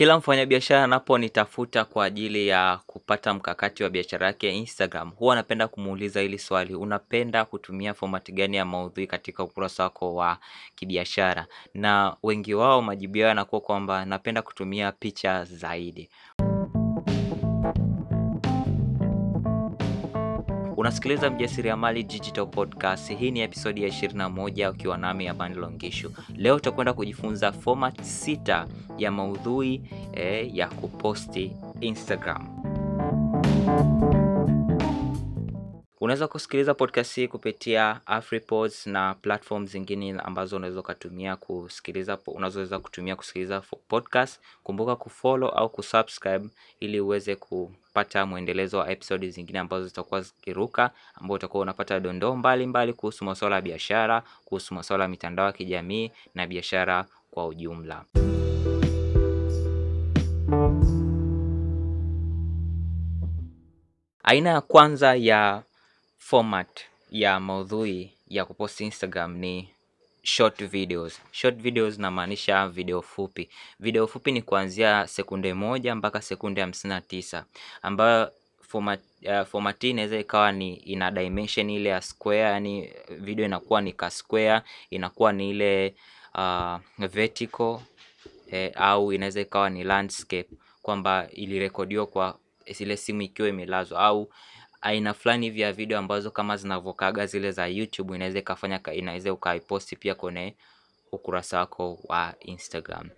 Kila 0.00 0.18
mfanyabiashara 0.18 0.84
anaponitafuta 0.84 1.84
kwa 1.84 2.04
ajili 2.04 2.48
ya 2.48 2.80
kupata 2.86 3.34
mkakati 3.34 3.82
wa 3.82 3.90
biashara 3.90 4.26
yake 4.26 4.46
ya 4.46 4.52
Instagram, 4.52 5.10
huwa 5.10 5.34
napenda 5.36 5.68
kumuuliza 5.68 6.20
hili 6.20 6.38
swali, 6.38 6.74
unapenda 6.74 7.44
kutumia 7.44 7.94
format 7.94 8.32
gani 8.32 8.56
ya 8.56 8.64
maudhui 8.64 9.06
katika 9.06 9.42
ukurasa 9.44 9.82
wako 9.82 10.14
wa 10.14 10.38
kibiashara? 10.74 11.46
Na 11.74 12.16
wengi 12.22 12.54
wao 12.54 12.82
majibu 12.82 13.18
yao 13.18 13.28
yanakuwa 13.28 13.60
kwamba 13.60 14.04
napenda 14.04 14.42
kutumia 14.42 14.92
picha 14.92 15.44
zaidi. 15.44 16.08
Unasikiliza 20.80 21.30
Mjasiriamali 21.30 22.02
Digital 22.02 22.46
Podcast. 22.46 23.12
Hii 23.18 23.30
ni 23.30 23.40
episodi 23.40 23.82
ya 23.82 23.88
21 23.88 24.70
ukiwa 24.70 24.98
nami 24.98 25.28
Amani 25.28 25.54
Longishu. 25.54 26.12
Leo 26.36 26.56
utakwenda 26.56 26.92
kujifunza 26.92 27.52
format 27.52 28.02
sita 28.02 28.66
ya 28.98 29.10
maudhui 29.10 29.82
eh, 30.12 30.56
ya 30.56 30.68
kuposti 30.68 31.52
Instagram. 31.80 32.46
Unaweza 36.00 36.28
kusikiliza 36.28 36.74
podcast 36.74 37.14
hii 37.14 37.28
kupitia 37.28 38.00
AfriPods 38.06 38.86
na 38.86 39.14
platform 39.14 39.66
zingine 39.66 40.20
ambazo 40.20 40.56
unaweza 40.56 40.82
kutumia 40.82 41.36
kusikiliza 41.36 42.18
unazoweza 42.26 42.78
kutumia 42.78 43.16
kusikiliza 43.16 43.60
podcast. 43.88 44.40
Kumbuka 44.62 44.96
kufollow 44.96 45.48
au 45.50 45.68
kusubscribe 45.68 46.48
ili 46.80 47.00
uweze 47.00 47.36
kupata 47.36 48.26
mwendelezo 48.26 48.78
wa 48.78 48.90
episode 48.90 49.30
zingine 49.30 49.58
ambazo 49.58 49.86
zitakuwa 49.86 50.20
zikiruka, 50.20 50.90
ambao 51.14 51.34
utakuwa 51.34 51.62
unapata 51.62 52.00
dondoo 52.00 52.34
mbalimbali 52.36 52.92
kuhusu 52.92 53.24
masuala 53.24 53.56
ya 53.56 53.62
biashara, 53.62 54.22
kuhusu 54.44 54.74
masuala 54.74 55.04
ya 55.04 55.08
mitandao 55.10 55.46
ya 55.46 55.52
kijamii 55.52 56.10
na 56.34 56.46
biashara 56.46 57.06
kwa 57.30 57.46
ujumla. 57.46 58.04
Aina 64.24 64.50
ya 64.50 64.60
kwanza 64.60 65.14
ya 65.14 65.62
format 66.20 66.68
ya 67.10 67.40
maudhui 67.40 68.12
ya 68.28 68.44
kupost 68.44 68.80
Instagram 68.80 69.36
ni 69.36 69.68
short 70.22 70.64
videos. 70.64 71.20
Short 71.32 71.56
videos 71.56 71.98
namaanisha 71.98 72.68
video 72.68 73.02
fupi. 73.02 73.48
Video 73.80 74.06
fupi 74.06 74.32
ni 74.32 74.42
kuanzia 74.42 75.06
sekunde 75.06 75.54
moja 75.54 75.94
mpaka 75.94 76.22
sekunde 76.22 76.60
hamsini 76.60 76.94
na 76.94 77.00
tisa 77.00 77.44
ambayo 77.82 78.32
format 78.60 79.00
uh, 79.52 79.72
hii 79.80 79.90
inaweza 79.90 80.18
ikawa 80.18 80.52
ni 80.52 80.74
ina 80.74 81.10
dimension 81.10 81.70
ile 81.70 81.88
ya 81.88 82.00
square, 82.00 82.40
yani 82.40 82.90
video 83.10 83.44
inakuwa 83.44 83.80
ni 83.80 83.92
ka 83.92 84.10
square, 84.10 84.60
inakuwa 84.90 85.32
ni 85.32 85.50
ile 85.50 85.94
uh, 86.34 86.76
vertical 86.98 87.78
eh, 88.50 88.72
au 88.74 89.12
inaweza 89.12 89.40
ikawa 89.40 89.70
ni 89.70 89.84
landscape 89.84 90.48
kwamba 90.82 91.28
ilirekodiwa 91.32 92.06
kwa 92.06 92.38
ile 92.78 92.96
simu 92.96 93.22
ikiwa 93.22 93.48
imelazwa 93.48 94.00
au 94.00 94.30
aina 94.80 95.14
fulani 95.14 95.46
hivi 95.46 95.60
ya 95.60 95.72
video 95.72 95.98
ambazo 95.98 96.30
kama 96.30 96.56
zinavokaga 96.56 97.26
zile 97.26 97.52
za 97.52 97.66
YouTube 97.66 98.16
inaweza 98.16 98.38
ikafanya 98.38 98.80
inaweza 98.94 99.32
ukaiposti 99.32 99.96
pia 99.96 100.14
kwenye 100.14 100.54
ukurasa 101.12 101.58
wako 101.58 101.98
wa 102.04 102.34
Instagram. 102.40 103.10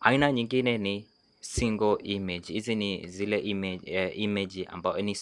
Aina 0.00 0.32
nyingine 0.32 0.78
ni 0.78 1.06
single 1.40 1.96
image. 2.02 2.52
Hizi 2.52 2.74
ni 2.74 3.06
zile 3.06 3.38
image, 3.38 3.90
eh, 3.92 4.18
image 4.18 4.64
ambayo 4.64 5.02
ni 5.02 5.16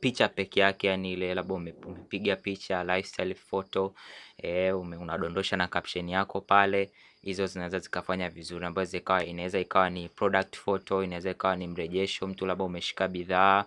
picha 0.00 0.28
peke 0.28 0.60
yake, 0.60 0.86
yani 0.86 1.12
ile 1.12 1.34
labda 1.34 1.54
umepiga 1.54 2.36
picha 2.36 2.84
lifestyle 2.84 3.34
photo 3.34 3.94
eh, 4.38 4.78
unadondosha 4.80 5.56
na 5.56 5.68
caption 5.68 6.08
yako 6.08 6.40
pale 6.40 6.90
hizo 7.22 7.46
zinaweza 7.46 7.78
zikafanya 7.78 8.28
vizuri, 8.28 8.66
ambazo 8.66 8.90
zikawa 8.90 9.24
inaweza 9.24 9.60
ikawa 9.60 9.90
ni 9.90 10.08
product 10.08 10.56
photo, 10.56 11.04
inaweza 11.04 11.30
ikawa 11.30 11.56
ni 11.56 11.66
mrejesho, 11.66 12.26
mtu 12.26 12.46
labda 12.46 12.64
umeshika 12.64 13.08
bidhaa 13.08 13.64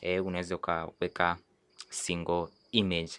e, 0.00 0.20
unaweza 0.20 0.56
ukaweka 0.56 1.36
single 1.90 2.46
image. 2.72 3.12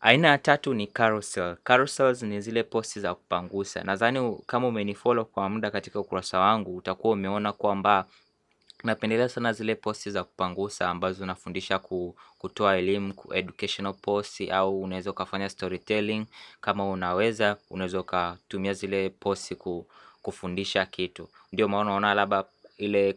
Aina 0.00 0.28
ya 0.28 0.38
tatu 0.38 0.74
ni 0.74 0.86
carousel. 0.86 1.56
Carousels 1.64 2.22
ni 2.22 2.40
zile 2.40 2.62
posti 2.62 3.00
za 3.00 3.14
kupangusa. 3.14 3.84
Nadhani 3.84 4.38
kama 4.46 4.68
umenifollow 4.68 5.24
kwa 5.24 5.48
muda 5.48 5.70
katika 5.70 6.00
ukurasa 6.00 6.38
wangu 6.40 6.76
utakuwa 6.76 7.12
umeona 7.12 7.52
kwamba 7.52 8.06
napendelea 8.86 9.28
sana 9.28 9.52
zile 9.52 9.74
posti 9.74 10.10
za 10.10 10.24
kupangusa 10.24 10.88
ambazo 10.90 11.24
unafundisha 11.24 11.78
kutoa 12.38 12.76
elimu, 12.76 13.14
educational 13.34 13.94
post 13.94 14.40
au 14.50 14.82
unaweza 14.82 15.10
ukafanya 15.10 15.48
storytelling. 15.48 16.26
Kama 16.60 16.90
unaweza 16.90 17.56
unaweza 17.70 18.00
ukatumia 18.00 18.72
zile 18.72 19.10
posti 19.10 19.56
kufundisha 20.22 20.86
kitu. 20.86 21.28
Ndio 21.52 21.68
maana 21.68 21.82
unaona 21.84 22.14
labda 22.14 22.44
ile 22.78 23.16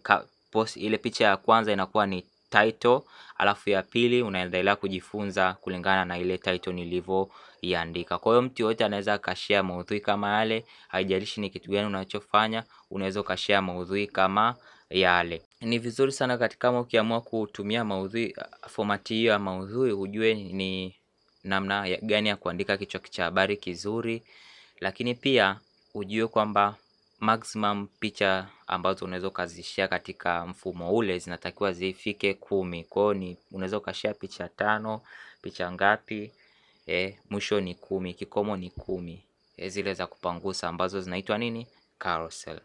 post, 0.51 0.77
ile 0.77 0.97
picha 0.97 1.25
ya 1.25 1.37
kwanza 1.37 1.71
inakuwa 1.73 2.05
ni 2.07 2.25
title, 2.49 3.01
alafu 3.37 3.69
ya 3.69 3.83
pili 3.83 4.21
unaendelea 4.21 4.75
kujifunza 4.75 5.53
kulingana 5.53 6.05
na 6.05 6.17
ile 6.17 6.37
title 6.37 6.73
nilivyoiandika. 6.73 8.17
Kwa 8.17 8.31
hiyo 8.31 8.41
mtu 8.41 8.61
yoyote 8.63 8.85
anaweza 8.85 9.13
akashare 9.13 9.61
maudhui 9.61 9.99
kama 9.99 10.29
yale, 10.37 10.65
haijalishi 10.87 11.41
ni 11.41 11.49
kitu 11.49 11.71
gani 11.71 11.87
unachofanya, 11.87 12.63
unaweza 12.91 13.21
ukashare 13.21 13.61
maudhui 13.61 14.07
kama 14.07 14.55
yale. 14.89 15.41
Ni 15.61 15.79
vizuri 15.79 16.11
sana 16.11 16.37
katika 16.37 16.67
kama 16.67 16.79
ukiamua 16.79 17.21
kutumia 17.21 17.85
maudhui 17.85 18.35
fomati 18.67 19.13
hiyo 19.13 19.31
ya 19.31 19.39
maudhui 19.39 19.91
ujue 19.91 20.33
ni 20.33 20.95
namna 21.43 21.97
gani 22.01 22.29
ya 22.29 22.35
kuandika 22.35 22.77
kichwa 22.77 22.99
cha 22.99 23.23
habari 23.23 23.57
kizuri, 23.57 24.23
lakini 24.79 25.15
pia 25.15 25.59
ujue 25.93 26.27
kwamba 26.27 26.75
maximum 27.19 27.87
picha 27.99 28.47
ambazo 28.67 29.05
unaweza 29.05 29.27
ukazishare 29.27 29.87
katika 29.87 30.45
mfumo 30.47 30.91
ule 30.95 31.19
zinatakiwa 31.19 31.73
zifike 31.73 32.33
kumi. 32.33 32.83
Kwa 32.83 33.13
ni 33.13 33.37
unaweza 33.51 33.77
ukashare 33.77 34.13
picha 34.13 34.47
tano, 34.49 35.01
picha 35.41 35.71
ngapi, 35.71 36.31
eh, 36.87 37.15
mwisho 37.29 37.61
ni 37.61 37.75
kumi, 37.75 38.13
kikomo 38.13 38.57
ni 38.57 38.69
kumi. 38.69 39.23
Eh, 39.57 39.71
zile 39.71 39.93
za 39.93 40.07
kupangusa 40.07 40.67
ambazo 40.69 41.01
zinaitwa 41.01 41.37
nini? 41.37 41.67
Carousel. 41.97 42.59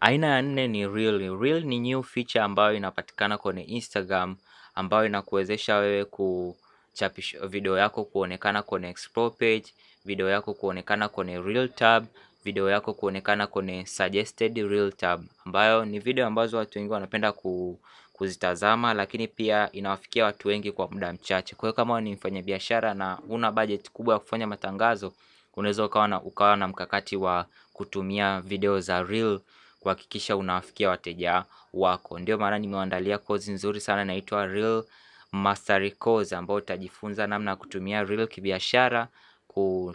Aina 0.00 0.26
ya 0.26 0.42
nne 0.42 0.68
ni 0.68 0.86
reel. 0.88 1.38
Reel 1.40 1.64
ni 1.64 1.78
new 1.80 2.02
feature 2.02 2.40
ambayo 2.44 2.74
inapatikana 2.76 3.38
kwenye 3.38 3.62
Instagram 3.62 4.36
ambayo 4.74 5.06
inakuwezesha 5.06 5.76
wewe 5.76 6.04
kuchapisha 6.04 7.46
video 7.46 7.78
yako 7.78 8.04
kuonekana 8.04 8.62
kwenye 8.62 8.88
explore 8.88 9.30
page, 9.30 9.64
video 10.04 10.28
yako 10.28 10.54
kuonekana 10.54 11.08
kwenye 11.08 11.40
reel 11.40 11.68
tab, 11.68 12.06
video 12.44 12.70
yako 12.70 12.94
kuonekana 12.94 13.46
kwenye 13.46 13.86
suggested 13.86 14.56
reel 14.56 14.92
tab, 14.92 15.24
ambayo 15.46 15.84
ni 15.84 15.98
video 15.98 16.26
ambazo 16.26 16.56
watu 16.56 16.78
wengi 16.78 16.92
wanapenda 16.92 17.32
ku, 17.32 17.78
kuzitazama, 18.12 18.94
lakini 18.94 19.28
pia 19.28 19.72
inawafikia 19.72 20.24
watu 20.24 20.48
wengi 20.48 20.72
kwa 20.72 20.88
muda 20.90 21.12
mchache. 21.12 21.54
Kwa 21.54 21.66
hiyo 21.68 21.72
kama 21.72 22.00
ni 22.00 22.12
mfanyabiashara 22.14 22.94
na 22.94 23.18
una 23.28 23.52
budget 23.52 23.90
kubwa 23.90 24.14
ya 24.14 24.20
kufanya 24.20 24.46
matangazo, 24.46 25.12
unaweza 25.56 25.84
ukawa 25.84 26.08
na 26.08 26.22
ukawa 26.22 26.56
na 26.56 26.68
mkakati 26.68 27.16
wa 27.16 27.46
kutumia 27.72 28.40
video 28.40 28.80
za 28.80 29.02
reel 29.02 29.40
kuhakikisha 29.86 30.36
unawafikia 30.36 30.88
wateja 30.88 31.44
wako. 31.74 32.18
Ndio 32.18 32.38
maana 32.38 32.58
nimewaandalia 32.58 33.18
kozi 33.18 33.52
nzuri 33.52 33.80
sana 33.80 34.02
inaitwa 34.02 34.46
Reel 34.46 34.84
Mastery 35.32 35.90
Course 35.90 36.32
ambayo 36.32 36.58
utajifunza 36.58 37.26
namna 37.26 37.50
ya 37.50 37.56
kutumia 37.56 38.04
reel 38.04 38.28
kibiashara, 38.28 39.08
ku 39.48 39.94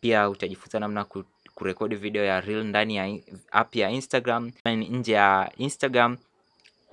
pia 0.00 0.28
utajifunza 0.28 0.80
namna 0.80 1.04
kurekodi 1.54 1.96
video 1.96 2.24
ya 2.24 2.40
reel 2.40 2.64
ndani 2.64 2.96
ya 2.96 3.18
app 3.52 3.76
ya 3.76 3.90
Instagram, 3.90 4.52
nje 4.66 5.12
ya 5.12 5.52
Instagram 5.56 6.16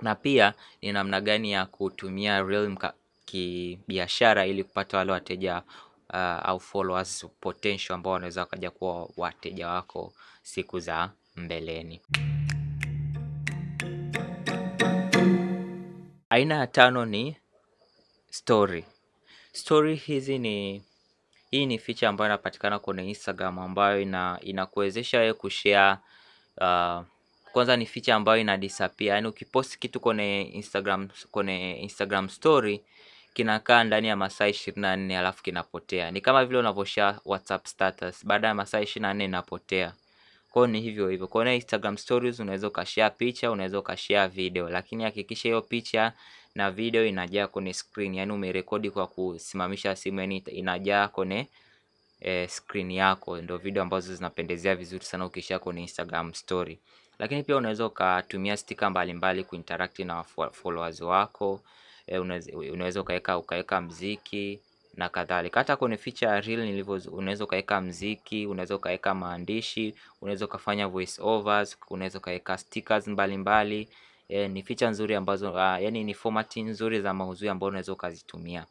na 0.00 0.14
pia 0.14 0.54
ni 0.82 0.92
namna 0.92 1.20
gani 1.20 1.52
ya 1.52 1.66
kutumia 1.66 2.42
reel 2.42 2.76
kibiashara 3.24 4.46
ili 4.46 4.64
kupata 4.64 4.96
wale 4.98 5.12
wateja 5.12 5.62
uh, 6.10 6.16
au 6.48 6.60
followers 6.60 7.26
potential 7.40 7.94
ambao 7.94 8.12
wanaweza 8.12 8.40
wakaja 8.40 8.70
kuwa 8.70 9.08
wateja 9.16 9.68
wako 9.68 10.12
siku 10.42 10.80
za 10.80 11.10
mbeleni. 11.38 12.00
Aina 16.30 16.54
ya 16.54 16.66
tano 16.66 17.04
ni 17.04 17.36
story. 18.30 18.84
Story 19.52 19.94
hizi 19.96 20.38
ni 20.38 20.82
hii 21.50 21.66
ni 21.66 21.78
feature 21.78 22.06
ambayo 22.08 22.28
inapatikana 22.28 22.78
kwenye 22.78 23.08
Instagram 23.08 23.58
ambayo 23.58 24.00
ina 24.00 24.38
inakuwezesha 24.42 25.18
wewe 25.18 25.32
kushare 25.32 25.98
uh, 26.60 27.02
kwanza 27.52 27.76
ni 27.76 27.86
feature 27.86 28.12
ambayo 28.12 28.40
ina 28.40 28.56
disappear. 28.56 29.14
Yaani 29.14 29.26
ukipost 29.28 29.78
kitu 29.78 30.00
kwenye 30.00 30.42
Instagram 30.42 31.08
kwenye 31.30 31.76
Instagram 31.80 32.28
story 32.28 32.80
kinakaa 33.34 33.84
ndani 33.84 34.08
ya 34.08 34.16
masaa 34.16 34.46
ishirini 34.48 34.82
na 34.82 34.96
nne 34.96 35.18
alafu 35.18 35.42
kinapotea. 35.42 36.10
Ni 36.10 36.20
kama 36.20 36.44
vile 36.44 36.58
unavyoshare 36.58 37.18
WhatsApp 37.24 37.66
status, 37.66 38.26
baada 38.26 38.48
ya 38.48 38.54
masaa 38.54 38.80
ishirini 38.80 39.02
na 39.08 39.14
nne 39.14 39.24
inapotea. 39.24 39.92
Kwa 40.50 40.68
ni 40.68 40.80
hivyo 40.80 41.08
hivyo. 41.08 41.26
Kwa 41.26 41.54
Instagram 41.54 41.96
stories 41.96 42.40
unaweza 42.40 42.68
ukashare 42.68 43.14
picha, 43.18 43.50
unaweza 43.50 43.78
ukashare 43.78 44.28
video, 44.28 44.68
lakini 44.68 45.04
hakikisha 45.04 45.48
hiyo 45.48 45.62
picha 45.62 46.12
na 46.54 46.70
video 46.70 47.06
inajaa 47.06 47.46
kwenye 47.46 47.72
screen, 47.74 48.14
yani 48.14 48.32
umerekodi 48.32 48.90
kwa 48.90 49.06
kusimamisha 49.06 49.96
simu, 49.96 50.20
yani 50.20 50.36
inajaa 50.38 51.08
kwenye 51.08 51.48
eh, 52.20 52.48
screen 52.48 52.90
yako, 52.90 53.36
ndio 53.42 53.58
video 53.58 53.82
ambazo 53.82 54.14
zinapendezea 54.14 54.76
vizuri 54.76 55.04
sana 55.04 55.26
ukisha 55.26 55.58
kwenye 55.58 55.80
Instagram 55.80 56.34
story. 56.34 56.78
Lakini 57.18 57.42
pia 57.42 57.56
unaweza 57.56 57.86
ukatumia 57.86 58.56
stika 58.56 58.90
mbalimbali 58.90 59.44
kuinteract 59.44 59.98
na 59.98 60.24
followers 60.52 61.00
wako. 61.00 61.60
Eh, 62.06 62.22
unaweza 62.72 63.00
ukaweka 63.00 63.38
ukaweka 63.38 63.80
mziki 63.80 64.60
na 64.96 65.08
kadhalika. 65.08 65.60
Hata 65.60 65.76
kwenye 65.76 65.96
feature 65.96 66.40
reel 66.40 66.60
nilivyo, 66.64 67.00
unaweza 67.12 67.44
ukaweka 67.44 67.80
mziki, 67.80 68.46
unaweza 68.46 68.76
ukaweka 68.76 69.14
maandishi, 69.14 69.94
unaweza 70.22 70.44
ukafanya 70.44 70.88
voice 70.88 71.22
overs, 71.22 71.78
unaweza 71.90 72.18
ukaweka 72.18 72.58
stickers 72.58 73.08
mbalimbali. 73.08 73.88
E, 74.28 74.48
ni 74.48 74.62
feature 74.62 74.90
nzuri 74.90 75.14
ambazo 75.14 75.50
uh, 75.52 75.56
yani 75.58 76.04
ni 76.04 76.14
format 76.14 76.56
nzuri 76.56 77.00
za 77.00 77.14
maudhui 77.14 77.48
ambazo 77.48 77.68
unaweza 77.68 77.92
ukazitumia. 77.92 78.66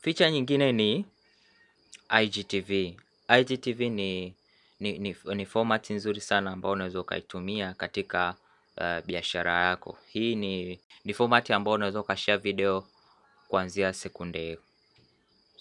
Feature 0.00 0.32
nyingine 0.32 0.72
ni 0.72 1.04
IGTV. 2.22 2.70
IGTV 3.40 3.80
ni 3.80 4.34
ni, 4.80 4.98
ni, 4.98 5.16
ni 5.34 5.46
format 5.46 5.90
nzuri 5.90 6.20
sana 6.20 6.50
ambayo 6.50 6.72
unaweza 6.72 7.00
ukaitumia 7.00 7.74
katika 7.74 8.34
biashara 9.06 9.64
yako. 9.66 9.98
Hii 10.12 10.34
ni 11.04 11.14
format 11.14 11.50
ambayo 11.50 11.74
unaweza 11.74 12.00
ukashare 12.00 12.38
video 12.38 12.84
kuanzia 13.48 13.92
sekunde 13.92 14.58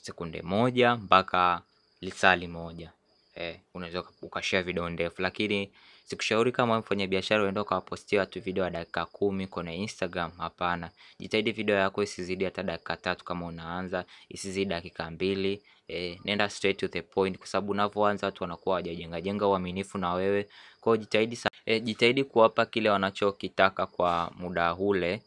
sekunde 0.02 0.42
moja 0.42 0.96
mpaka 0.96 1.62
lisali 2.02 2.48
moja. 2.48 2.92
Eh, 3.36 3.60
unaweza 3.74 4.04
ukashare 4.22 4.64
video 4.64 4.90
ndefu, 4.90 5.22
lakini 5.22 5.72
sikushauri 6.10 6.52
kama 6.52 6.80
mfanya 6.80 7.08
biashara 7.08 7.44
uende 7.44 7.60
ukawapostia 7.60 8.20
watu 8.20 8.42
video 8.42 8.64
ya 8.64 8.70
dakika 8.70 9.06
kumi 9.06 9.48
kwenye 9.48 9.76
Instagram. 9.76 10.32
Hapana, 10.38 10.90
jitahidi 11.20 11.52
video 11.52 11.76
yako 11.76 12.04
isizidi 12.04 12.46
hata 12.46 12.64
dakika 12.64 12.98
tatu 12.98 13.26
kama 13.26 13.46
unaanza, 13.46 14.06
isizidi 14.30 14.66
dakika 14.66 15.12
mbili. 15.12 15.62
E, 15.88 16.20
nenda 16.26 16.50
straight 16.50 16.80
to 16.80 16.88
the 16.88 17.02
point, 17.02 17.38
kwa 17.38 17.48
sababu 17.48 17.72
unavyoanza 17.72 18.28
watu 18.28 18.44
wanakuwa 18.44 18.74
hawajajenga 18.76 19.22
jenga 19.22 19.48
uaminifu 19.48 19.98
na 19.98 20.14
wewe. 20.14 20.48
Kwa 20.82 20.98
jitahidi 20.98 21.36
sa 21.36 21.50
e, 21.66 21.80
jitahidi 21.80 22.24
kuwapa 22.24 22.66
kile 22.66 22.90
wanachokitaka 22.90 23.86
kwa 23.86 24.32
muda 24.40 24.76
ule 24.76 25.22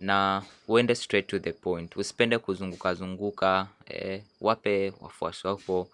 na 0.00 0.42
uende 0.68 0.94
straight 0.94 1.26
to 1.28 1.38
the 1.38 1.52
point, 1.52 1.96
usipende 1.96 2.38
kuzunguka 2.38 2.94
zunguka. 2.94 3.66
e, 3.90 4.22
wape 4.40 4.92
wafuasi 5.00 5.46
wako 5.46 5.88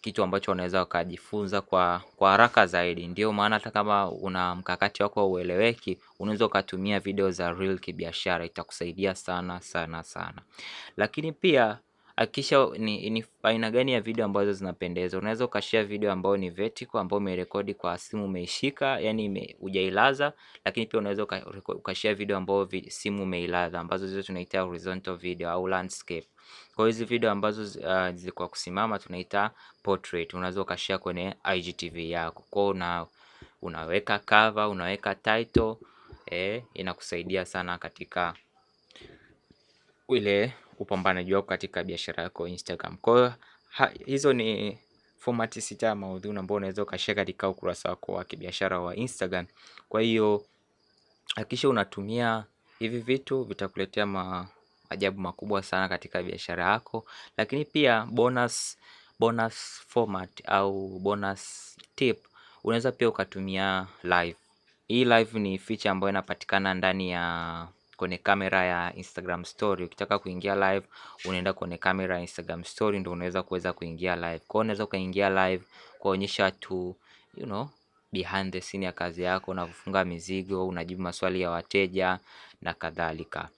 kitu 0.00 0.22
ambacho 0.22 0.50
wanaweza 0.50 0.78
wakajifunza 0.78 1.60
kwa 1.60 2.02
kwa 2.16 2.30
haraka 2.30 2.66
zaidi. 2.66 3.06
Ndio 3.06 3.32
maana 3.32 3.56
hata 3.56 3.70
kama 3.70 4.10
una 4.10 4.54
mkakati 4.54 5.02
wako 5.02 5.30
ueleweki, 5.30 5.98
unaweza 6.18 6.46
ukatumia 6.46 7.00
video 7.00 7.30
za 7.30 7.52
reel 7.52 7.78
kibiashara, 7.78 8.44
itakusaidia 8.44 9.14
sana 9.14 9.60
sana 9.60 10.02
sana. 10.02 10.42
Lakini 10.96 11.32
pia 11.32 11.78
hakikisha 12.20 12.66
ni, 12.78 13.10
ni 13.10 13.24
aina 13.42 13.70
gani 13.70 13.92
ya 13.92 14.00
video 14.00 14.24
ambazo 14.24 14.52
zinapendeza. 14.52 15.18
Unaweza 15.18 15.44
ukashare 15.44 15.84
video 15.84 16.12
ambayo 16.12 16.36
ni 16.36 16.50
vertical, 16.50 16.98
ambayo 17.00 17.18
umerekodi 17.18 17.74
kwa 17.74 17.98
simu 17.98 18.24
umeishika, 18.24 19.00
yani 19.00 19.56
hujailaza. 19.60 20.32
Lakini 20.64 20.86
pia 20.86 20.98
unaweza 21.00 21.22
ukashare 21.68 22.14
video 22.14 22.36
ambayo 22.36 22.68
simu 22.88 23.22
umeilaza, 23.22 23.80
ambazo 23.80 24.06
hizo 24.06 24.22
tunaita 24.22 24.60
horizontal 24.60 25.16
video 25.16 25.50
au 25.50 25.68
landscape. 25.68 26.26
Kwa 26.76 26.86
hizi 26.86 27.04
video 27.04 27.30
ambazo 27.30 27.80
uh, 28.36 28.46
kusimama 28.48 28.98
tunaita 28.98 29.50
portrait, 29.82 30.34
unaweza 30.34 30.62
ukashare 30.62 30.98
kwenye 30.98 31.34
IGTV 31.54 31.96
yako. 32.10 32.44
Kwa 32.50 32.66
una 32.66 33.06
unaweka 33.62 34.18
cover, 34.18 34.66
unaweka 34.68 35.14
title 35.14 35.74
eh, 36.26 36.62
inakusaidia 36.74 37.44
sana 37.44 37.78
katika 37.78 38.34
ile 40.08 40.52
upambanaji 40.80 41.34
wako 41.34 41.48
katika 41.48 41.84
biashara 41.84 42.22
yako 42.22 42.48
Instagram. 42.48 42.96
Kwa 42.96 43.14
hiyo 43.16 43.34
hizo 44.06 44.32
ni 44.32 44.78
fomati 45.18 45.60
sita 45.60 45.86
ya 45.86 45.94
maudhui 45.94 46.36
ambayo 46.38 46.56
unaweza 46.56 46.82
ukashare 46.82 47.16
katika 47.16 47.48
ukurasa 47.48 47.88
wako 47.88 48.12
wa 48.12 48.24
kibiashara 48.24 48.80
wa 48.80 48.96
Instagram. 48.96 49.46
Kwa 49.88 50.00
hiyo 50.00 50.44
hakikisha 51.34 51.68
unatumia 51.68 52.44
hivi 52.78 52.98
vitu, 52.98 53.44
vitakuletea 53.44 54.06
maajabu 54.06 55.20
makubwa 55.20 55.62
sana 55.62 55.88
katika 55.88 56.22
biashara 56.22 56.64
yako. 56.72 57.06
Lakini 57.36 57.64
pia 57.64 58.06
bonus 58.10 58.78
bonus 59.18 59.54
format 59.88 60.30
au 60.44 60.98
bonus 60.98 61.76
tip, 61.94 62.18
unaweza 62.64 62.92
pia 62.92 63.08
ukatumia 63.08 63.86
live. 64.02 64.36
Hii 64.88 65.04
live 65.04 65.38
ni 65.38 65.58
feature 65.58 65.90
ambayo 65.90 66.08
inapatikana 66.10 66.74
ndani 66.74 67.10
ya 67.10 67.68
kwenye 68.00 68.18
kamera 68.18 68.64
ya 68.64 68.94
Instagram 68.96 69.44
story. 69.44 69.84
Ukitaka 69.84 70.18
kuingia 70.18 70.54
live, 70.54 70.86
unaenda 71.24 71.52
kwenye 71.52 71.78
kamera 71.78 72.14
ya 72.16 72.20
Instagram 72.20 72.64
story, 72.64 72.98
ndio 73.00 73.12
unaweza 73.12 73.42
kuweza 73.42 73.72
kuingia 73.72 74.16
live. 74.16 74.38
Kwa 74.48 74.54
hiyo 74.54 74.60
unaweza 74.60 74.84
ukaingia 74.84 75.30
live 75.30 75.64
kuonyesha 75.98 76.44
watu 76.44 76.96
you 77.36 77.44
know 77.46 77.68
behind 78.12 78.52
the 78.52 78.60
scene 78.60 78.86
ya 78.86 78.92
kazi 78.92 79.22
yako, 79.22 79.50
unavyofunga 79.50 80.04
mizigo, 80.04 80.66
unajibu 80.68 81.02
maswali 81.02 81.40
ya 81.40 81.50
wateja 81.50 82.18
na 82.62 82.74
kadhalika. 82.74 83.48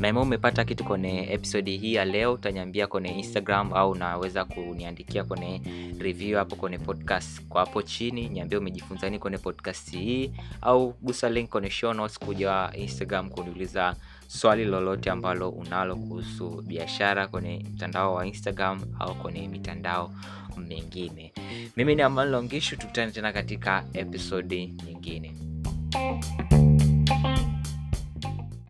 Naima 0.00 0.20
umepata 0.20 0.64
kitu 0.64 0.84
kwenye 0.84 1.32
episodi 1.32 1.76
hii 1.76 1.94
ya 1.94 2.04
leo, 2.04 2.32
utaniambia 2.32 2.86
kwenye 2.86 3.08
Instagram 3.18 3.72
au 3.72 3.90
unaweza 3.90 4.44
kuniandikia 4.44 5.24
kwenye 5.24 5.60
review 5.98 6.38
hapo 6.38 6.56
kwenye 6.56 6.78
podcast 6.78 7.40
kwa 7.48 7.60
hapo 7.60 7.82
chini, 7.82 8.28
niambia 8.28 8.58
umejifunza 8.58 9.06
nini 9.06 9.18
kwenye 9.18 9.38
podcast 9.38 9.90
hii, 9.92 10.30
au 10.62 10.94
gusa 11.02 11.28
link 11.30 11.48
kwenye 11.50 11.70
show 11.70 11.92
notes 11.92 12.18
kuja 12.18 12.70
Instagram 12.74 13.30
kuniuliza 13.30 13.96
swali 14.26 14.64
lolote 14.64 15.10
ambalo 15.10 15.48
unalo 15.50 15.96
kuhusu 15.96 16.62
biashara 16.66 17.28
kwenye 17.28 17.66
mtandao 17.74 18.14
wa 18.14 18.26
Instagram 18.26 18.80
au 18.98 19.14
kwenye 19.14 19.48
mitandao 19.48 20.12
mingine. 20.56 21.32
Mimi 21.76 21.94
ni 21.94 22.02
amal 22.02 22.28
Longishu, 22.30 22.76
tukutane 22.76 23.12
tena 23.12 23.32
katika 23.32 23.84
episodi 23.94 24.66
nyingine. 24.86 25.34